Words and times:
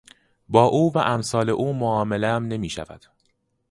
با 0.49 0.63
او 0.65 0.93
و 0.93 0.97
امثال 0.97 1.49
او 1.49 1.73
معاملهام 1.73 2.43
نمیشود. 2.45 3.05